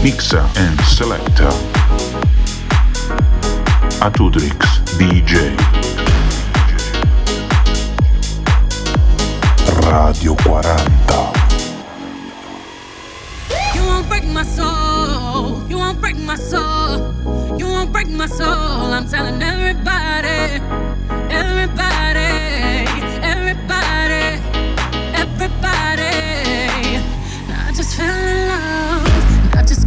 Mixa 0.00 0.40
and 0.56 0.80
selector 0.80 1.50
Atudrix 4.00 4.56
DJ. 4.96 5.52
Radio 9.84 10.34
40. 10.36 10.68
You 13.74 13.84
won't 13.84 14.08
break 14.08 14.24
my 14.24 14.42
soul. 14.42 15.68
You 15.68 15.76
won't 15.76 16.00
break 16.00 16.16
my 16.16 16.34
soul. 16.34 17.12
You 17.58 17.66
won't 17.66 17.92
break 17.92 18.08
my 18.08 18.26
soul. 18.26 18.48
I'm 18.48 19.06
telling 19.06 19.42
everybody, 19.42 20.62
everybody, 21.30 22.47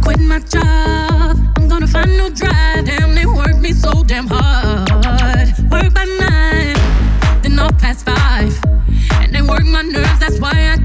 quit 0.02 0.20
my 0.20 0.40
job. 0.40 1.36
I'm 1.56 1.68
gonna 1.68 1.86
find 1.86 2.16
no 2.18 2.28
drive. 2.28 2.84
They 2.86 3.26
work 3.26 3.56
me 3.58 3.72
so 3.72 4.02
damn 4.04 4.26
hard. 4.26 4.90
Work 5.70 5.94
by 5.94 6.04
nine, 6.04 6.76
then 7.42 7.56
five. 8.02 8.52
And 9.20 9.32
they 9.32 9.42
work 9.42 9.64
my 9.64 9.82
nerves, 9.82 10.18
that's 10.18 10.38
why 10.40 10.50
I 10.74 10.81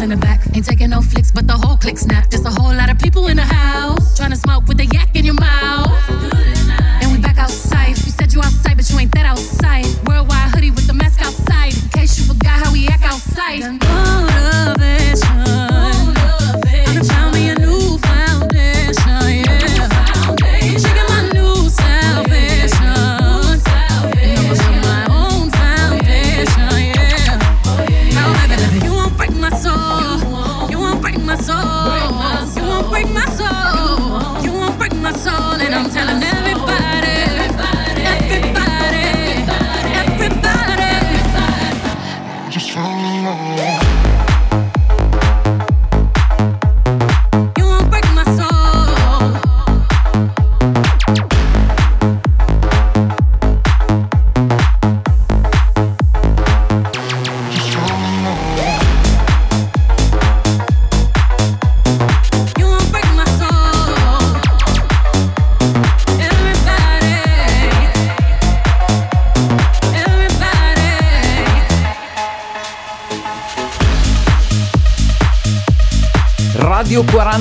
and 0.00 0.12
in 0.12 0.18
the 0.18 0.26
back. 0.26 0.40
Ain't 0.54 0.64
taking 0.64 0.90
no 0.90 1.00
flicks, 1.02 1.30
but 1.30 1.46
the 1.46 1.54
whole 1.54 1.76
click 1.76 1.98
snap. 1.98 2.30
Just 2.30 2.44
a 2.46 2.50
whole 2.50 2.74
lot 2.74 2.90
of 2.90 2.98
people 2.98 3.26
in 3.28 3.36
the 3.36 3.44
house 3.44 4.16
trying 4.16 4.30
to 4.30 4.36
smoke 4.36 4.66
with 4.66 4.78
the 4.78 4.86
yak 4.86 5.14
in 5.14 5.24
your 5.24 5.34
mouth. 5.34 5.90
And 7.02 7.12
we 7.12 7.18
back 7.18 7.38
outside. 7.38 7.90
You 7.90 8.12
said 8.12 8.32
you 8.32 8.40
outside, 8.40 8.76
but 8.76 8.88
you 8.90 8.98
ain't 8.98 9.12
that 9.12 9.26
outside. 9.26 9.86
Worldwide 10.06 10.50
hoodie 10.54 10.70
with 10.70 10.86
the 10.86 10.94
mask 10.94 11.20
outside. 11.20 11.74
In 11.74 11.88
case 11.90 12.18
you 12.18 12.24
forgot 12.24 12.64
how 12.64 12.72
we 12.72 12.86
act 12.88 13.04
outside. 13.04 13.60
Motivation. 13.62 15.27
I'm 15.27 15.27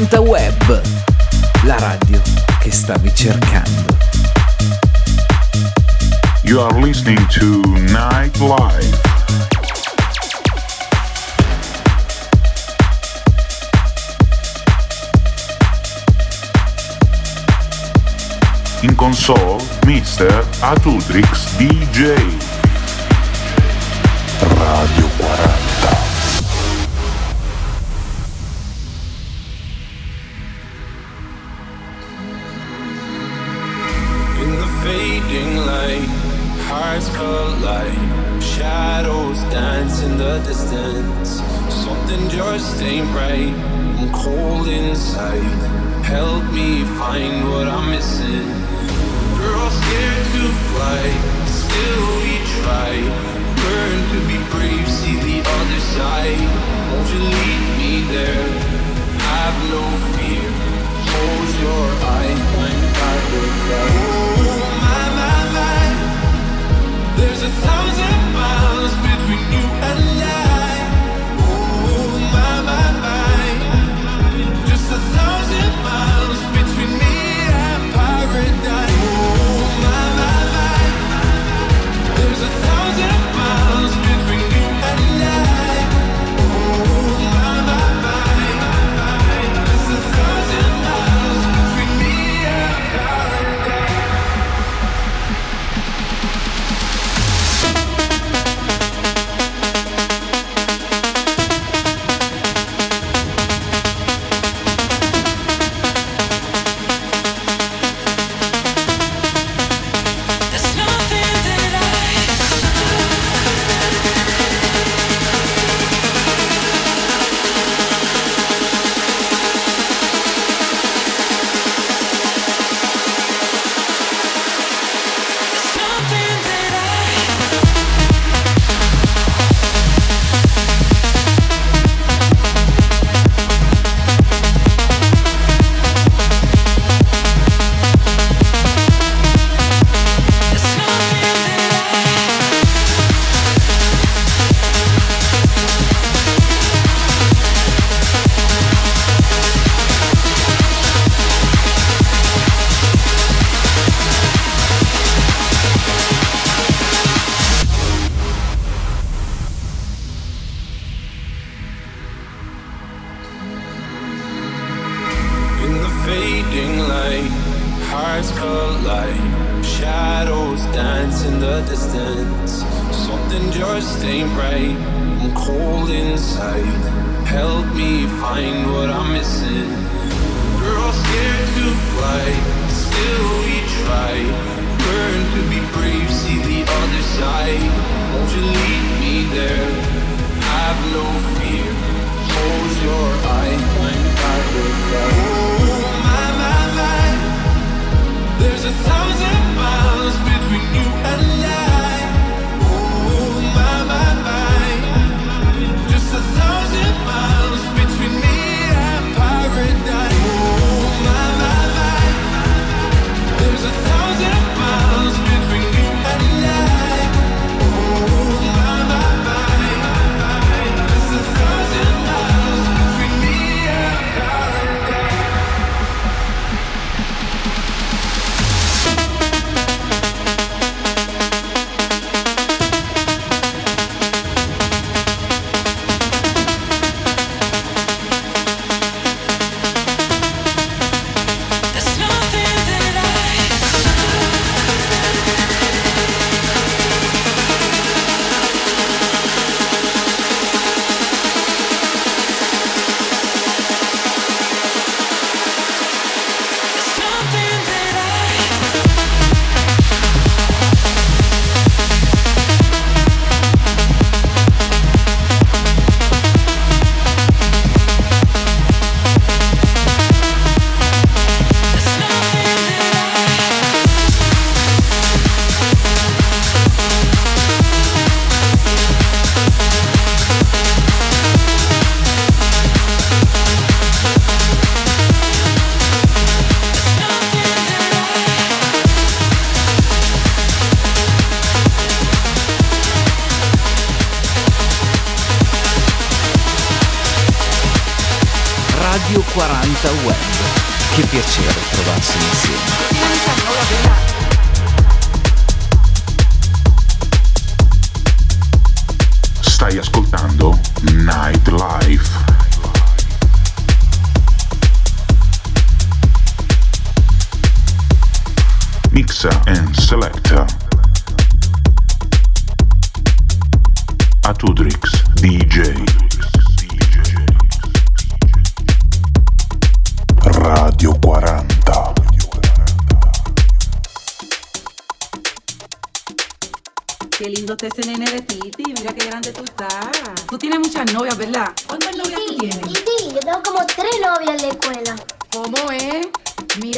80 0.08 0.22
Web, 0.22 0.82
la 1.64 1.78
radio 1.80 2.22
che 2.62 2.72
stavi 2.72 3.14
cercando. 3.14 3.98
You 6.44 6.62
are 6.62 6.80
listening 6.80 7.20
to 7.28 7.62
Night 7.92 8.38
Live. 8.38 8.98
In 18.82 18.96
console, 18.96 19.62
Mr. 19.86 20.46
Atutrix 20.62 21.58
DJ. 21.58 22.16
Radio 24.40 25.10
40. 25.18 25.47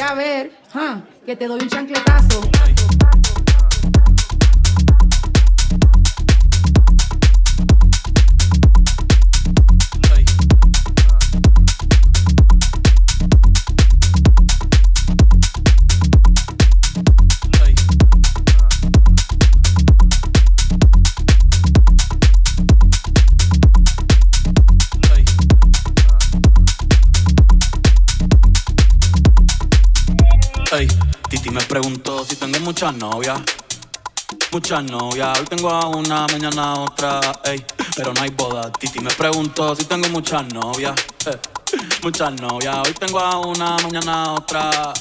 Mira 0.00 0.12
a 0.12 0.14
ver. 0.14 0.50
¿ah? 0.72 1.02
Que 1.26 1.36
te 1.36 1.46
doy 1.46 1.60
un 1.60 1.68
chancletazo. 1.68 2.40
Titi 31.50 31.62
me 31.62 31.66
preguntó 31.66 32.24
si 32.24 32.36
tengo 32.36 32.60
muchas 32.60 32.94
novias. 32.94 33.40
Muchas 34.52 34.84
novias, 34.84 35.36
hoy 35.36 35.44
tengo 35.46 35.68
a 35.68 35.88
una, 35.88 36.24
mañana 36.28 36.74
otra, 36.74 37.20
ey, 37.42 37.64
pero 37.96 38.14
no 38.14 38.22
hay 38.22 38.30
boda. 38.30 38.70
Titi 38.70 39.00
me 39.00 39.10
preguntó 39.10 39.74
si 39.74 39.84
tengo 39.84 40.08
muchas 40.10 40.44
novias. 40.54 40.94
eh, 41.26 41.36
muchas 42.04 42.40
novias, 42.40 42.76
hoy 42.86 42.94
tengo 42.94 43.18
a 43.18 43.40
una, 43.40 43.76
mañana 43.78 44.34
otra. 44.34 44.92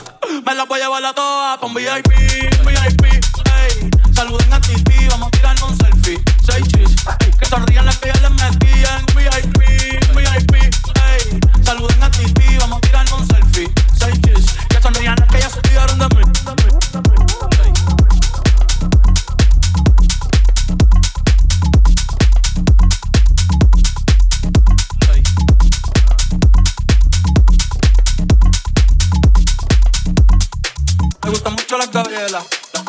Me 0.44 0.56
las 0.56 0.68
voy 0.68 0.80
a 0.80 0.86
llevar 0.86 1.06
a 1.06 1.14
todas 1.14 1.62
un 1.62 1.74
VIP, 1.76 2.08
VIP, 2.08 3.06
ey. 3.06 3.90
Saluden 4.12 4.52
a 4.52 4.60
Titi, 4.60 5.08
vamos 5.08 5.28
a 5.28 5.32
tirarnos 5.32 5.70
un 5.70 5.78
selfie. 5.78 6.20
Seis 6.44 6.68
chis, 6.70 6.96
que 7.40 7.46
sonrían 7.46 7.86
las 7.86 7.98
que 8.00 8.08
ya 8.08 8.28
les 8.28 8.32
metí 8.32 8.72
en 8.72 9.06
VIP, 9.16 9.59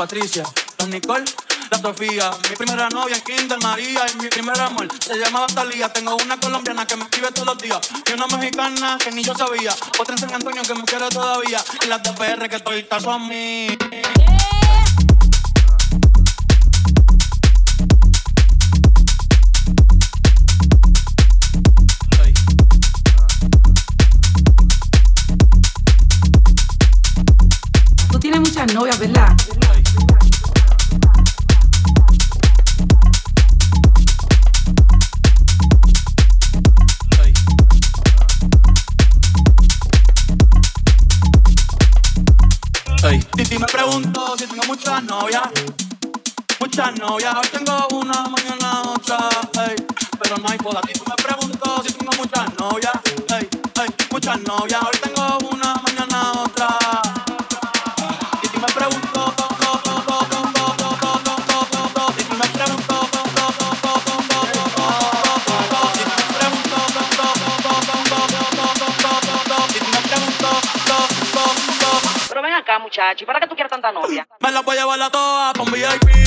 Patricia, 0.01 0.45
las 0.79 0.89
Nicole, 0.89 1.27
la 1.71 1.79
Sofía. 1.79 2.31
Mi 2.49 2.57
primera 2.57 2.89
novia 2.89 3.17
en 3.17 3.23
Kinder 3.23 3.59
María 3.61 4.07
y 4.11 4.17
mi 4.17 4.29
primer 4.29 4.59
amor 4.59 4.89
se 4.99 5.15
llamaba 5.19 5.47
Talía. 5.47 5.93
Tengo 5.93 6.17
una 6.17 6.41
colombiana 6.41 6.87
que 6.87 6.97
me 6.97 7.03
escribe 7.03 7.31
todos 7.33 7.49
los 7.49 7.59
días 7.59 7.81
y 8.09 8.15
una 8.15 8.27
mexicana 8.29 8.97
que 8.97 9.13
ni 9.13 9.23
yo 9.23 9.35
sabía. 9.35 9.75
Otra 9.99 10.15
en 10.15 10.21
San 10.23 10.33
Antonio 10.33 10.63
que 10.63 10.75
me 10.75 10.85
quiere 10.85 11.07
todavía 11.11 11.63
y 11.85 11.87
las 11.87 12.03
de 12.03 12.13
PR 12.15 12.49
que 12.49 12.61
toditas 12.61 13.03
son 13.03 13.29
mí. 13.29 13.67
Ey. 13.91 14.03
Tú 28.11 28.19
tienes 28.19 28.41
muchas 28.41 28.73
novias, 28.73 28.99
¿verdad? 28.99 29.37
Preguntó 43.91 44.37
si 44.39 44.47
tengo 44.47 44.63
muchas 44.69 45.03
novias. 45.03 45.43
Muchas 46.61 46.97
novias, 47.01 47.35
hoy 47.35 47.49
tengo 47.49 47.89
una, 47.91 48.23
mañana 48.23 48.83
otra, 48.83 49.19
ey. 49.67 49.75
Pero 50.23 50.37
no 50.37 50.49
hay 50.49 50.59
boda. 50.59 50.81
Titi 50.83 51.01
me 51.01 51.17
preguntó 51.17 51.83
si 51.85 51.93
tengo 51.95 52.13
muchas 52.17 52.57
novias. 52.57 52.93
Ey, 53.35 53.49
ey, 53.83 53.89
muchas 54.13 54.41
novias, 54.43 54.81
hoy 54.81 54.97
tengo 55.03 55.39
una, 55.51 55.75
mañana 55.75 56.33
otra. 56.41 56.69
Preguntó, 57.83 58.41
Titi 58.41 58.61
me 58.61 58.67
preguntó, 58.69 59.35
Pero 72.29 72.43
ven 72.43 72.53
acá, 72.53 72.79
muchacho, 72.79 73.25
¿y 73.25 73.27
para 73.27 73.40
tú 73.40 73.40
novia? 73.93 74.29
Me 74.41 74.51
las 74.51 74.65
voy 74.65 74.77
a 74.77 74.81
llevar 74.81 75.03
a 75.03 75.11
todas 75.11 75.55
VIP, 75.55 75.71
VIP, 75.73 76.20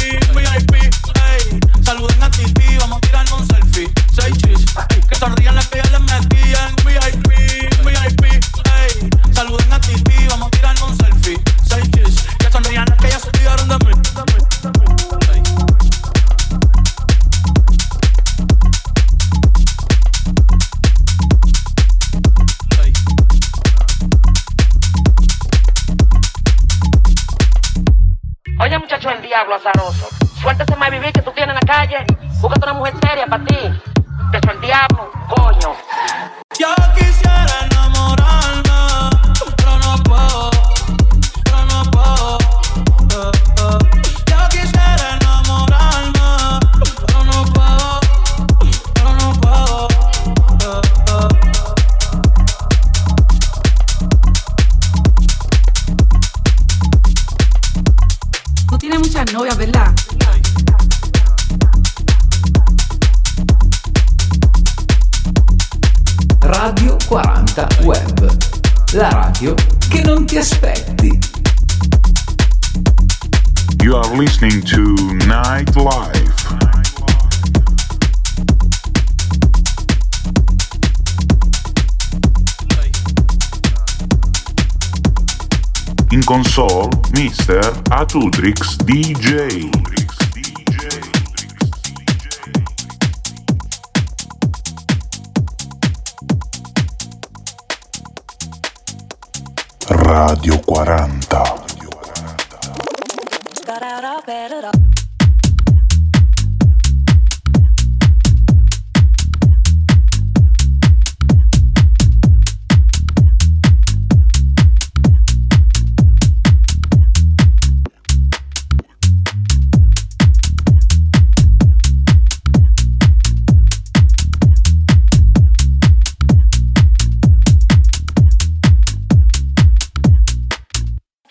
Tú 59.13 59.19
tienes 59.19 59.31
muchas 59.31 59.33
novias, 59.33 59.57
¿verdad? 59.57 59.93
Radio 66.41 66.97
40 67.07 67.67
Web. 67.83 68.37
La 68.93 69.09
radio 69.09 69.53
che 69.89 70.01
non 70.01 70.25
ti 70.25 70.37
aspetti. 70.37 71.19
You 73.83 73.97
are 73.97 74.17
listening 74.17 74.63
to 74.63 74.81
Nightlife. 75.27 76.42
In 86.23 86.29
console, 86.29 86.87
Mr. 87.11 87.81
Atutrix 87.89 88.77
DJ. 88.77 89.69
Radio 99.87 100.61
40. 100.63 101.23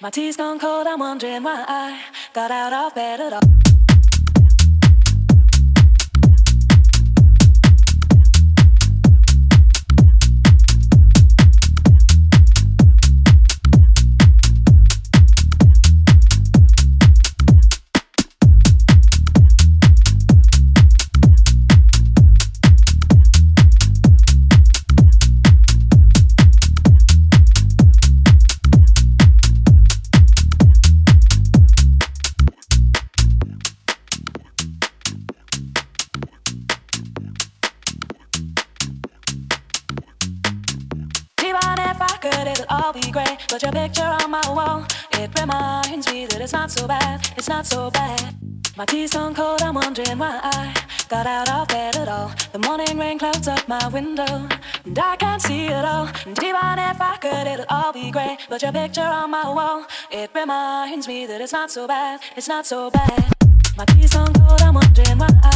My 0.02 0.10
tea's 0.10 0.36
gone 0.36 0.58
cold, 0.58 0.88
I'm 0.88 0.98
wondering 0.98 1.44
why 1.44 1.64
I 1.64 2.02
got 2.34 2.50
out 2.50 2.72
of 2.72 2.92
bed 2.92 3.20
at 3.20 3.34
all. 3.34 3.61
Good, 42.22 42.46
it'll 42.46 42.66
all 42.68 42.92
be 42.92 43.10
great. 43.10 43.36
But 43.48 43.62
your 43.62 43.72
picture 43.72 44.04
on 44.04 44.30
my 44.30 44.42
wall, 44.46 44.86
it 45.14 45.28
reminds 45.40 46.06
me 46.12 46.24
that 46.26 46.40
it's 46.40 46.52
not 46.52 46.70
so 46.70 46.86
bad, 46.86 47.28
it's 47.36 47.48
not 47.48 47.66
so 47.66 47.90
bad. 47.90 48.36
My 48.76 48.84
tea's 48.84 49.16
on 49.16 49.34
cold, 49.34 49.60
I'm 49.60 49.74
wondering 49.74 50.18
why 50.18 50.38
I 50.40 50.72
got 51.08 51.26
out 51.26 51.50
of 51.50 51.66
bed 51.66 51.96
at 51.96 52.06
all. 52.06 52.30
The 52.52 52.60
morning 52.60 52.96
rain 52.96 53.18
clouds 53.18 53.48
up 53.48 53.66
my 53.66 53.88
window, 53.88 54.48
and 54.84 54.96
I 54.96 55.16
can't 55.16 55.42
see 55.42 55.66
it 55.66 55.84
all. 55.84 56.08
And 56.24 56.40
even 56.40 56.78
if 56.78 57.00
I 57.00 57.16
could, 57.20 57.46
it'll 57.48 57.66
all 57.68 57.92
be 57.92 58.12
great. 58.12 58.38
But 58.48 58.62
your 58.62 58.70
picture 58.70 59.00
on 59.00 59.32
my 59.32 59.48
wall, 59.48 59.84
it 60.12 60.30
reminds 60.32 61.08
me 61.08 61.26
that 61.26 61.40
it's 61.40 61.52
not 61.52 61.72
so 61.72 61.88
bad, 61.88 62.20
it's 62.36 62.46
not 62.46 62.66
so 62.66 62.88
bad. 62.88 63.32
My 63.76 63.84
tea's 63.86 64.14
on 64.14 64.32
cold, 64.32 64.62
I'm 64.62 64.74
wondering 64.74 65.18
why 65.18 65.28
I 65.42 65.51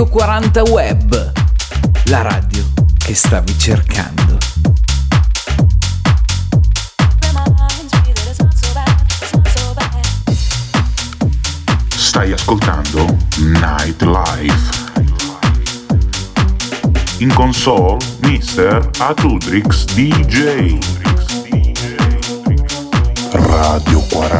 Radio 0.00 0.16
40 0.16 0.62
Web, 0.62 1.32
la 2.04 2.22
radio 2.22 2.64
che 2.96 3.14
stavi 3.14 3.58
cercando. 3.58 4.38
Stai 11.88 12.32
ascoltando 12.32 13.14
Nightlife. 13.40 14.70
In 17.18 17.34
console, 17.34 17.98
Mr. 18.20 18.88
Atudrix 19.00 19.84
DJ. 19.84 20.78
Radio 23.32 24.00
40. 24.10 24.39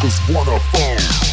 Be 0.00 0.08
behind 0.32 0.48
all 0.48 1.27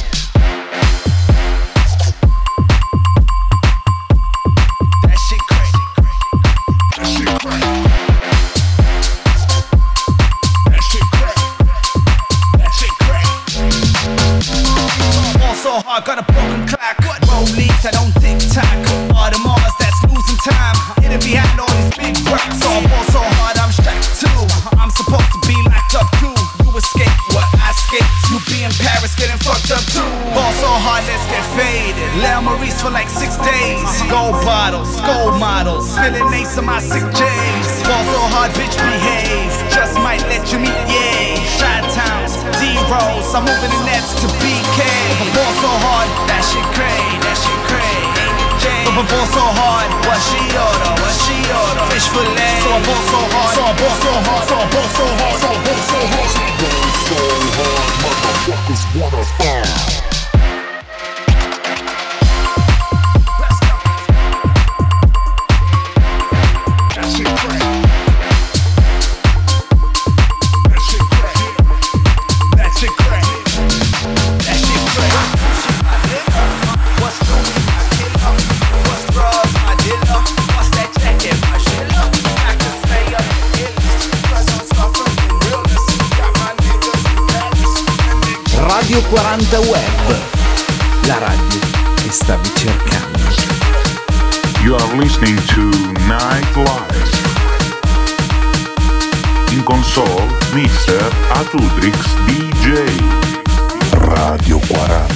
40. 104.75 105.15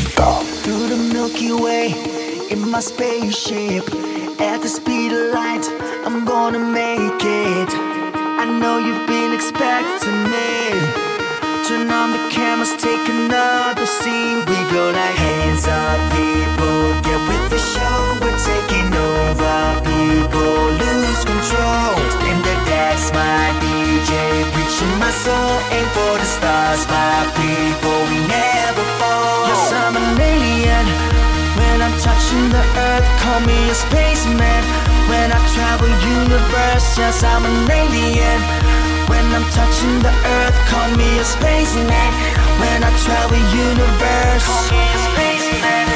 Through 0.64 0.88
the 0.88 0.98
Milky 1.14 1.52
Way, 1.52 1.92
in 2.50 2.70
my 2.70 2.80
spaceship, 2.80 3.86
at 4.40 4.62
the 4.62 4.70
speed 4.70 5.12
of 5.12 5.34
light, 5.34 5.66
I'm 6.06 6.26
gonna 6.26 6.60
make 6.60 7.22
it. 7.24 7.70
I 8.42 8.46
know 8.46 8.78
you've 8.78 9.06
been 9.08 9.34
expecting 9.34 10.20
me. 10.34 10.50
Turn 11.68 11.90
on 11.92 12.12
the 12.16 12.24
cameras, 12.32 12.74
take 12.78 13.06
another 13.10 13.86
scene. 13.86 14.40
We 14.50 14.60
go 14.76 14.84
like 15.00 15.18
hands 15.28 15.66
up, 15.68 15.98
people, 16.16 16.82
get 17.08 17.22
with 17.30 17.46
the 17.56 17.62
show. 17.74 18.00
We're 18.22 18.42
taking 18.52 18.90
over, 19.12 19.60
people 19.92 20.60
lose 20.84 21.22
control. 21.34 21.92
In 22.30 22.38
the 22.48 22.56
decks, 22.70 23.12
my 23.12 23.44
DJ 23.64 24.12
preaching 24.54 24.96
my 25.04 25.12
soul. 25.24 25.54
Aim 25.76 25.88
for 25.96 26.14
the 26.22 26.30
stars, 26.38 26.82
my 26.88 27.20
people, 27.40 28.00
we 28.10 28.28
never 28.28 28.49
I'm 32.40 32.50
the 32.52 32.64
earth, 32.88 33.08
call 33.20 33.42
me 33.42 33.70
a 33.70 33.76
spaceman. 33.76 34.64
When 35.12 35.28
I 35.30 35.40
travel 35.52 35.92
universe, 36.24 36.98
yes, 36.98 37.22
I'm 37.22 37.44
an 37.44 37.70
alien. 37.70 38.40
When 39.12 39.26
I'm 39.36 39.44
touching 39.52 40.00
the 40.00 40.14
earth, 40.38 40.58
call 40.72 40.90
me 40.96 41.20
a 41.20 41.26
spaceman. 41.26 42.12
When 42.64 42.80
I 42.82 42.92
travel 43.04 43.44
universe, 43.68 44.48
call 44.48 44.72
me 44.72 44.84
a 44.88 45.00
spaceman. 45.12 45.89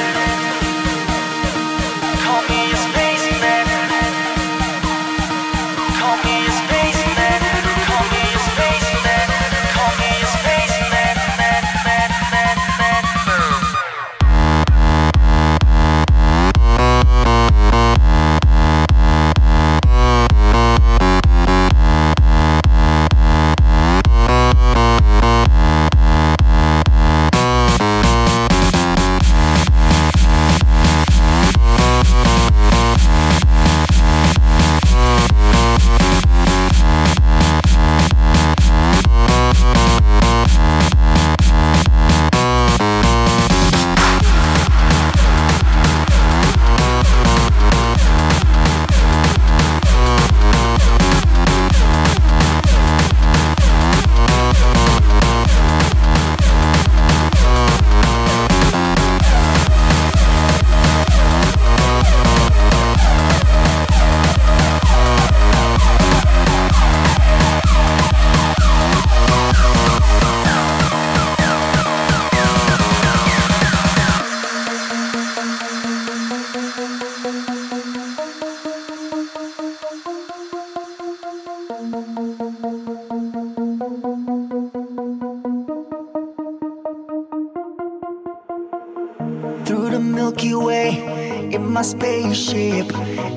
Spaceship, 91.83 92.87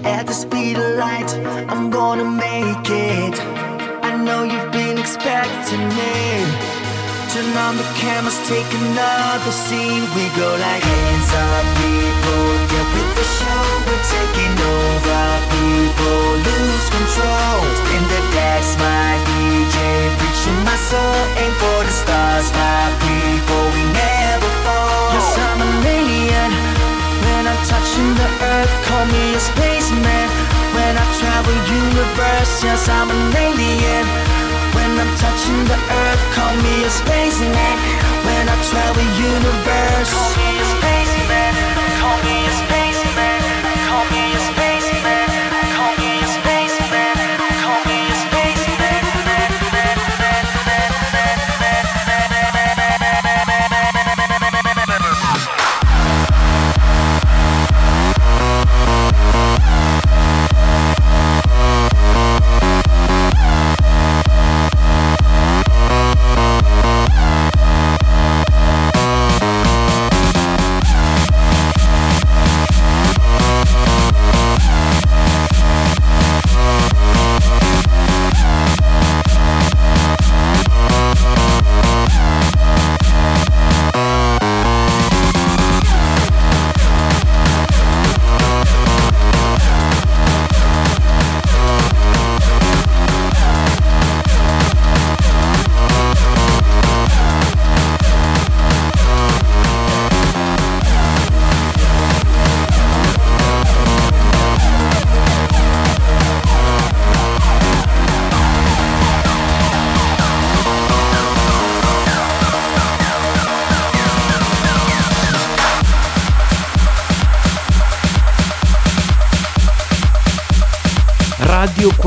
at 0.04 0.26
the 0.26 0.32
speed 0.32 0.78
of 0.78 0.96
light, 0.96 1.30
I'm 1.68 1.90
gonna 1.90 2.24
make 2.24 2.88
it. 2.88 3.34
I 4.02 4.14
know 4.16 4.44
you've 4.44 4.70
been 4.70 4.98
expecting 4.98 5.82
me. 5.98 6.46
Turn 7.32 7.52
on 7.66 7.76
the 7.76 7.88
cameras, 7.98 8.38
take 8.48 8.70
another 8.80 9.50
scene. 9.50 10.04
We 10.14 10.24
go 10.38 10.48
like 10.62 10.82
hands 10.82 11.30
up, 11.34 11.64
people, 11.82 12.46
get 12.70 12.86
with 12.94 13.12
the 13.18 13.26
show. 13.38 13.66
We're 13.86 14.06
taking 14.14 14.56
over, 14.56 15.24
people 15.52 16.24
lose 16.46 16.86
control. 16.96 17.58
In 17.98 18.02
the 18.12 18.20
decks, 18.30 18.72
my 18.78 19.10
DJ 19.28 19.76
preaching 20.18 20.60
my 20.64 20.78
soul. 20.90 21.18
Aim 21.42 21.52
for 21.60 21.80
the 21.82 21.94
stars, 22.02 22.48
my 22.54 22.84
people, 23.04 23.66
Touching 27.64 28.14
the 28.14 28.28
earth, 28.52 28.74
call 28.84 29.06
me 29.06 29.34
a 29.34 29.40
spaceman. 29.40 30.28
When 30.76 30.92
I 30.96 31.06
travel 31.18 31.56
universe, 31.72 32.62
yes, 32.62 32.88
I'm 32.88 33.10
an 33.10 33.36
alien. 33.36 34.04
When 34.76 34.90
I'm 35.00 35.12
touching 35.16 35.64
the 35.64 35.78
earth, 35.78 36.22
call 36.36 36.54
me 36.60 36.84
a 36.84 36.90
spaceman. 36.90 37.76
When 38.28 38.44
I 38.48 38.56
travel 38.68 39.06
universe, 39.32 40.45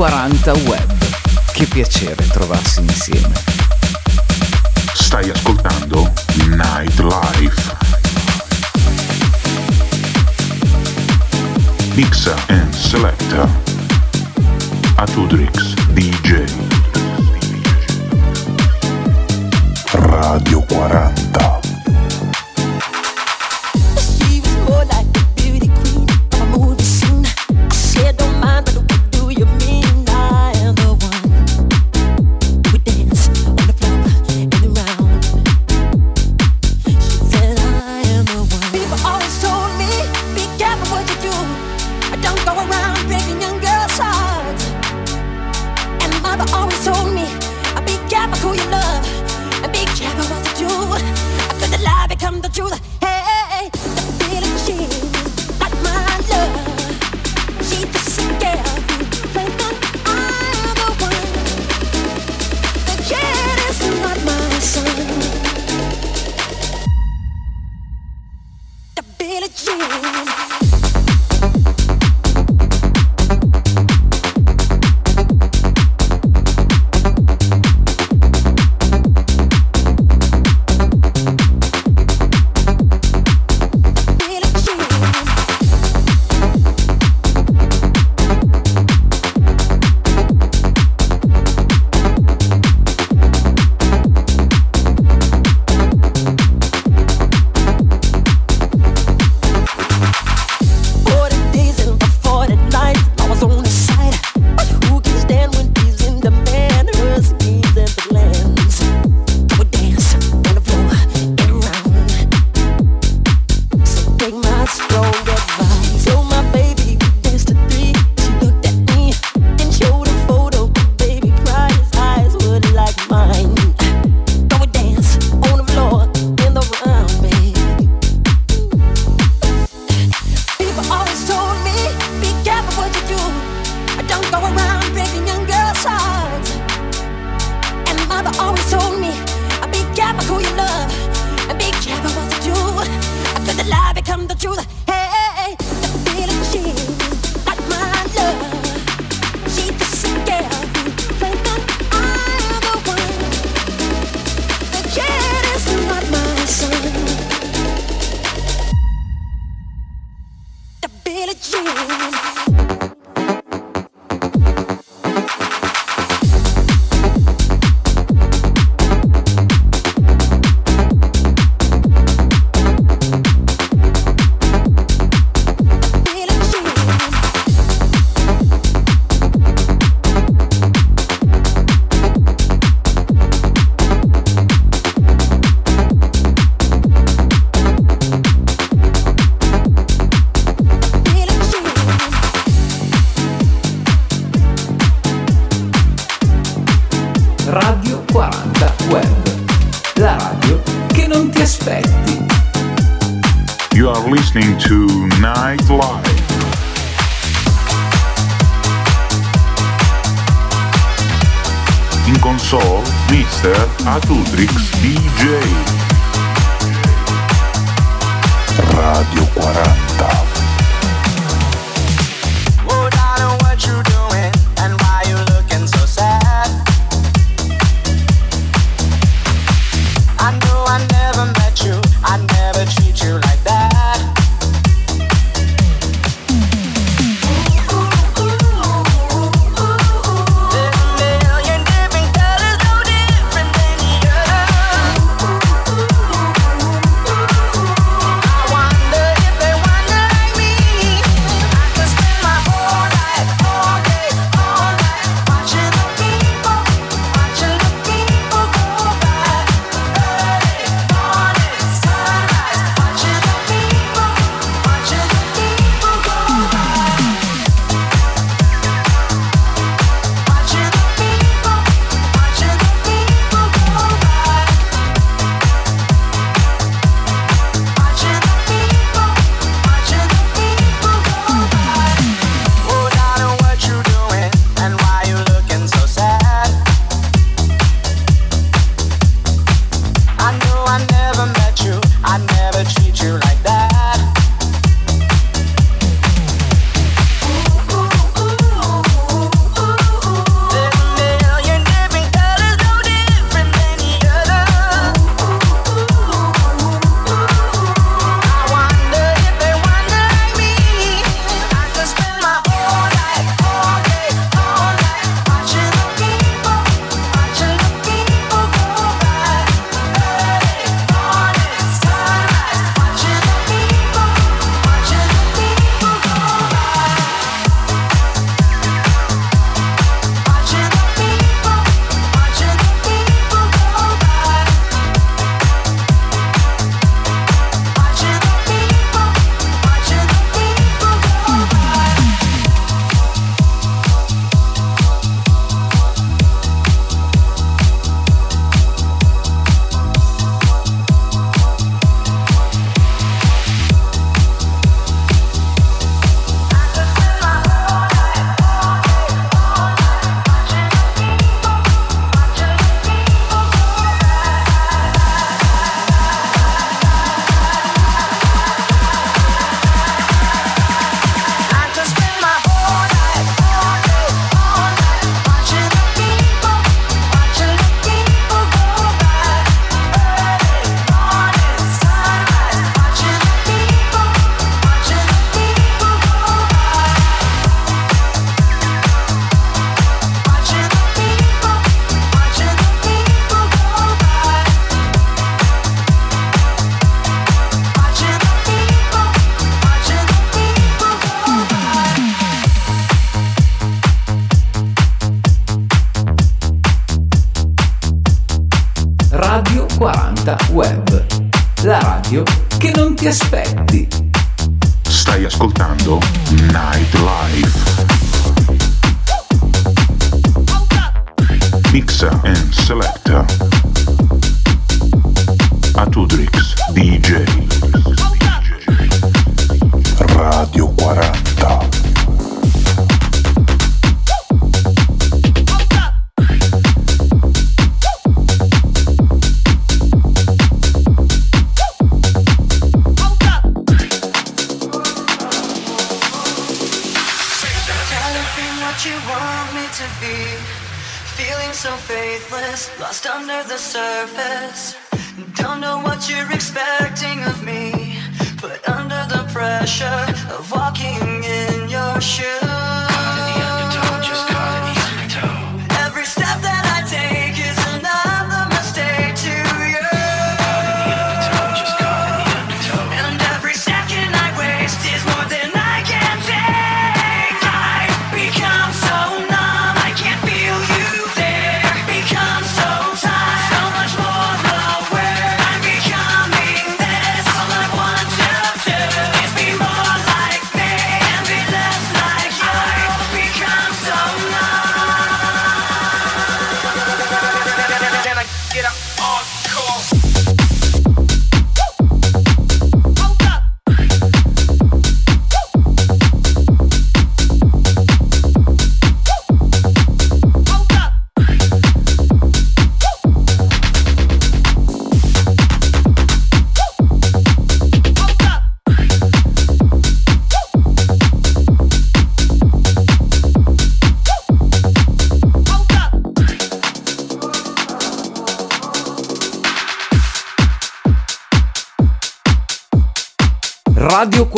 40 0.00 0.52
Web. 0.64 0.92
Che 1.52 1.66
piacere 1.66 2.26
trovarsi 2.28 2.80
insieme. 2.80 3.34
Stai 4.94 5.28
ascoltando 5.28 6.10
Nightlife. 6.46 7.76
Mixa 11.92 12.34
and 12.46 12.72
Selecta. 12.72 13.46
Atudrix 14.94 15.79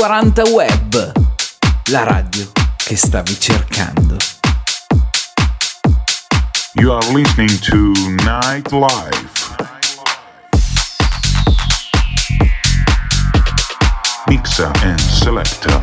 40 0.02 0.42
Web, 0.50 1.12
la 1.90 2.02
radio 2.02 2.50
che 2.74 2.96
stavi 2.96 3.38
cercando. 3.38 4.16
You 6.72 6.90
are 6.90 7.12
listening 7.12 7.56
to 7.60 7.92
Nightlife. 8.24 9.54
Mixa 14.26 14.72
and 14.82 14.98
Selector. 14.98 15.80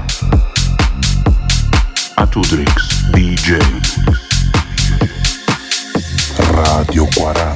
Atudrix 2.15 3.09
DJ. 3.11 3.57
Radio 6.51 7.07
40. 7.15 7.48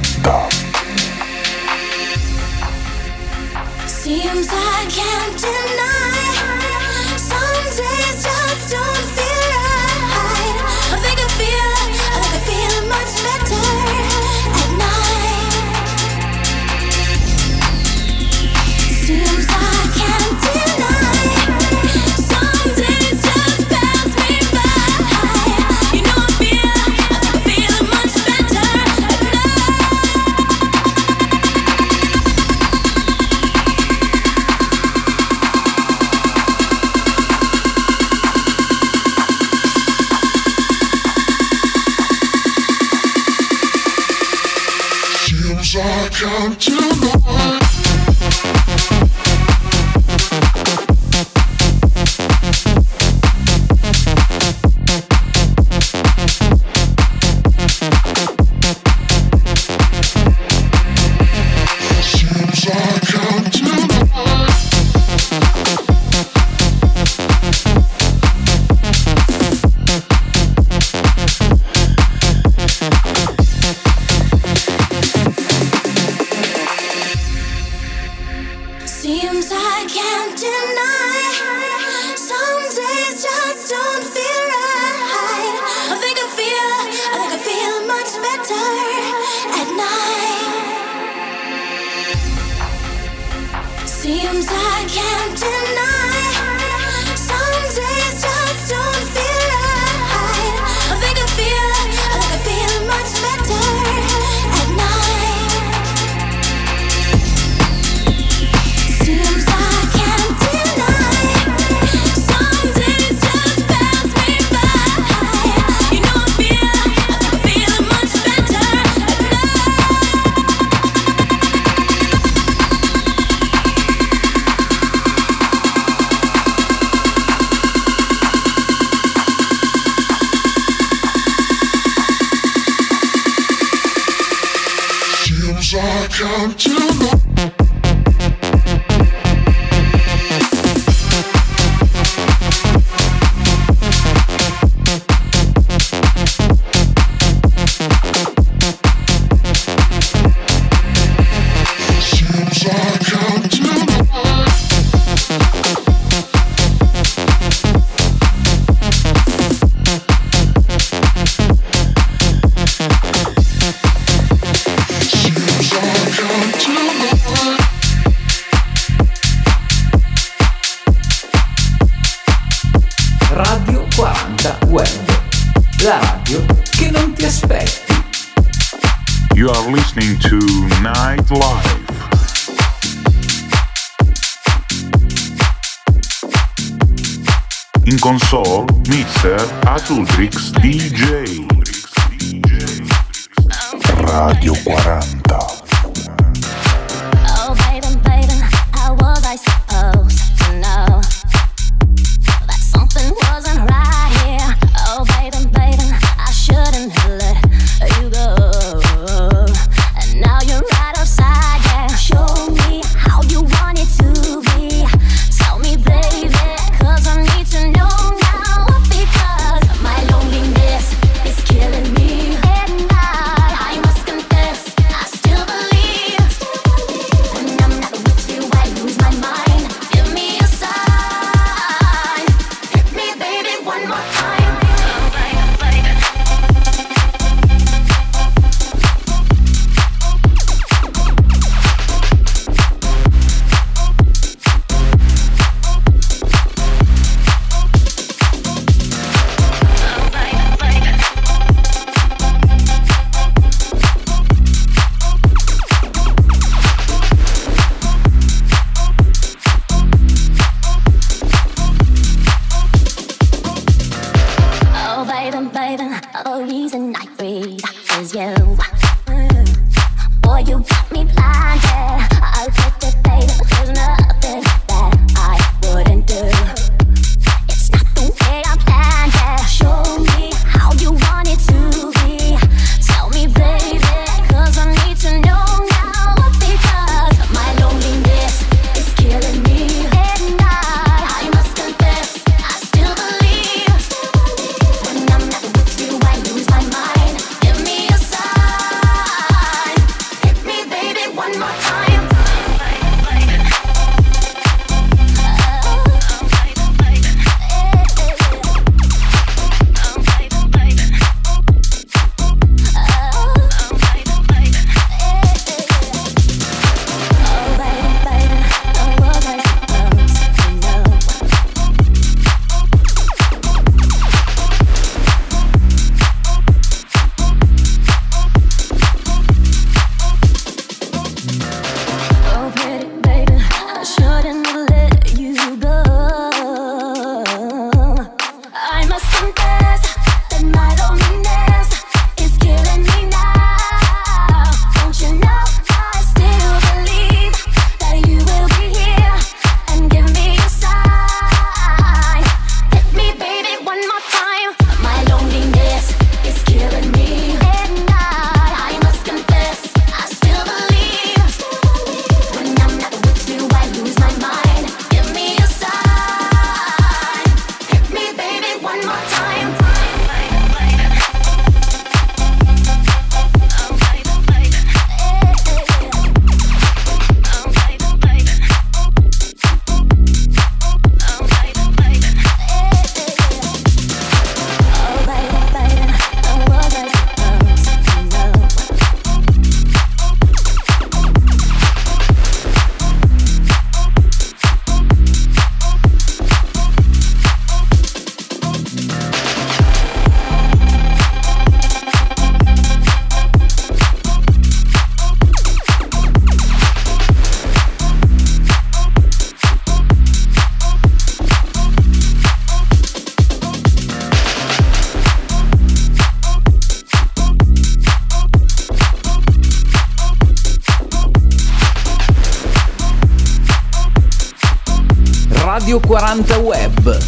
80 426.14 426.38
Web, 426.38 426.98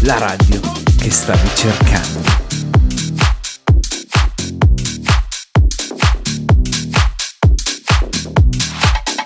la 0.00 0.18
radio 0.18 0.60
che 0.98 1.10
stavi 1.10 1.48
cercando. 1.54 2.20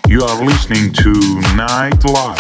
You 0.07 0.23
are 0.23 0.45
listening 0.45 0.93
to 0.93 1.11
Nightlife. 1.57 2.40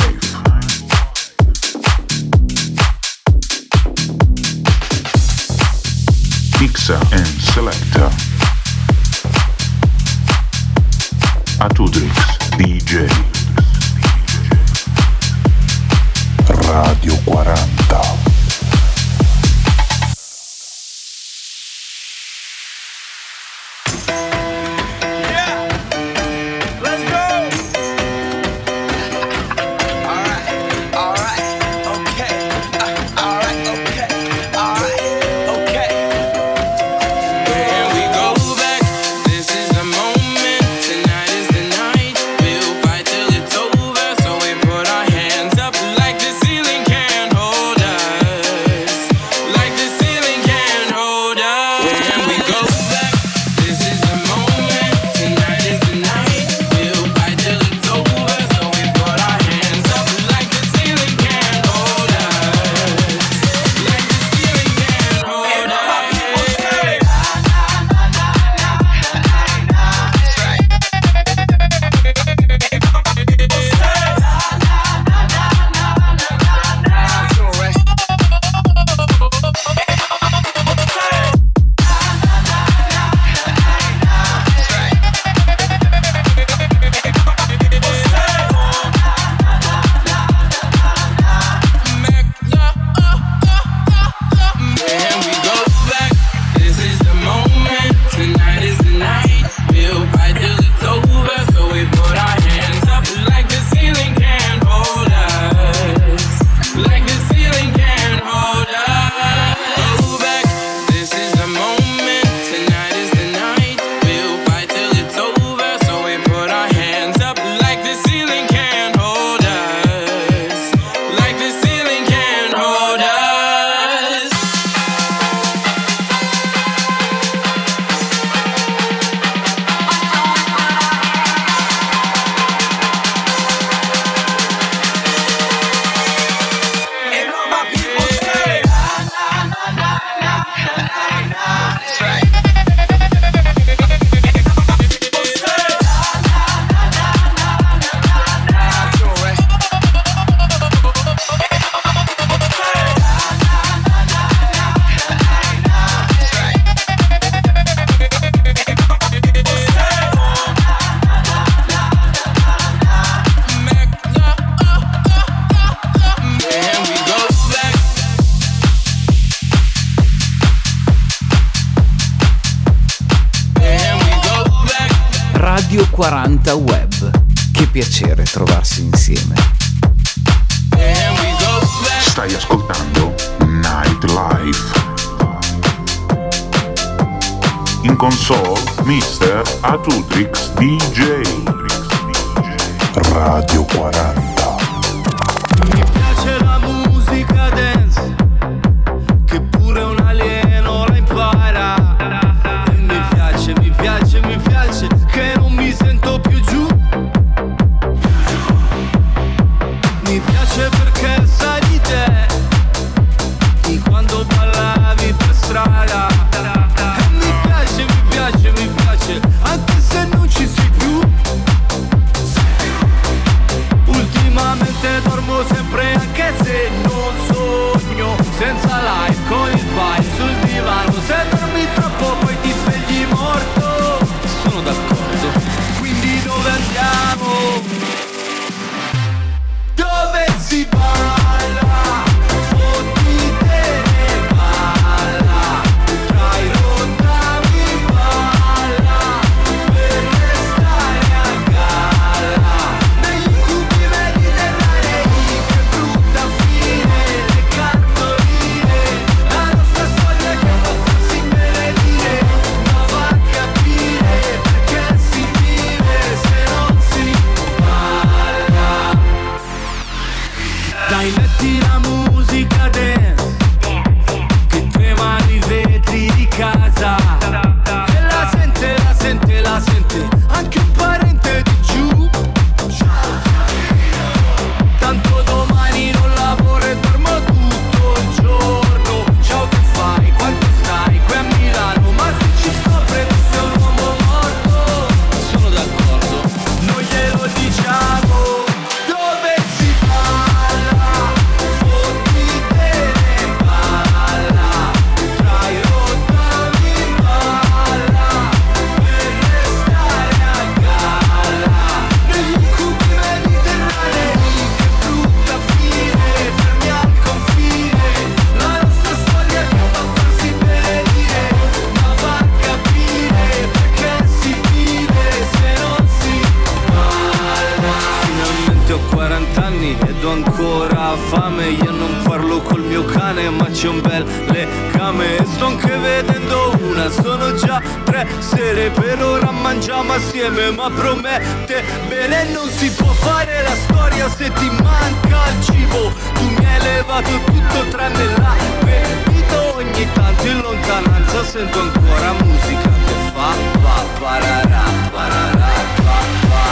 siamo 339.90 339.92
assieme 339.92 340.50
ma 340.52 340.70
promette 340.70 341.64
bene 341.88 342.24
non 342.30 342.48
si 342.48 342.70
può 342.70 342.92
fare 342.92 343.42
la 343.42 343.54
storia 343.54 344.08
se 344.08 344.32
ti 344.32 344.48
manca 344.62 345.28
il 345.30 345.42
cibo. 345.42 345.92
Tu 346.14 346.28
mi 346.28 346.44
hai 346.44 346.62
levato 346.62 347.10
tutto 347.24 347.68
tranne 347.70 348.04
la 348.04 348.18
l'appetito 348.18 349.54
ogni 349.56 349.88
tanto 349.92 350.26
in 350.26 350.40
lontananza 350.40 351.24
sento 351.24 351.60
ancora 351.60 352.12
musica 352.22 352.70
che 352.86 352.94
fa 353.12 353.34
pa 353.62 353.84
pararà 353.98 354.62
pararà 354.92 355.50
pa 355.82 355.98
pa 356.28 356.44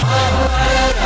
pararà 0.00 1.00